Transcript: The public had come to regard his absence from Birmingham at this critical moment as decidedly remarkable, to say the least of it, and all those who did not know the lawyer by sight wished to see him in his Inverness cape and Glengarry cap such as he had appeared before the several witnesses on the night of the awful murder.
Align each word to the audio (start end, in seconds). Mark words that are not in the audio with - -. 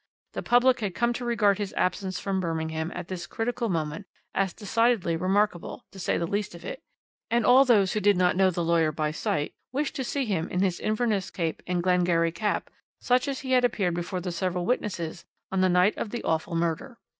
The 0.33 0.41
public 0.41 0.79
had 0.79 0.95
come 0.95 1.13
to 1.13 1.23
regard 1.25 1.59
his 1.59 1.75
absence 1.77 2.19
from 2.19 2.39
Birmingham 2.39 2.91
at 2.95 3.07
this 3.07 3.27
critical 3.27 3.69
moment 3.69 4.07
as 4.33 4.51
decidedly 4.51 5.15
remarkable, 5.15 5.85
to 5.91 5.99
say 5.99 6.17
the 6.17 6.25
least 6.25 6.55
of 6.55 6.65
it, 6.65 6.81
and 7.29 7.45
all 7.45 7.65
those 7.65 7.93
who 7.93 7.99
did 7.99 8.17
not 8.17 8.35
know 8.35 8.49
the 8.49 8.63
lawyer 8.63 8.91
by 8.91 9.11
sight 9.11 9.53
wished 9.71 9.95
to 9.97 10.03
see 10.03 10.25
him 10.25 10.49
in 10.49 10.61
his 10.61 10.79
Inverness 10.79 11.29
cape 11.29 11.61
and 11.67 11.83
Glengarry 11.83 12.31
cap 12.31 12.71
such 12.99 13.27
as 13.27 13.41
he 13.41 13.51
had 13.51 13.63
appeared 13.63 13.93
before 13.93 14.21
the 14.21 14.31
several 14.31 14.65
witnesses 14.65 15.23
on 15.51 15.61
the 15.61 15.69
night 15.69 15.95
of 15.99 16.09
the 16.09 16.23
awful 16.23 16.55
murder. 16.55 16.97